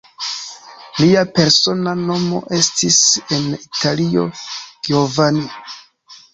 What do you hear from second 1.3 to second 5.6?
persona nomo estis en Italio Giovanni.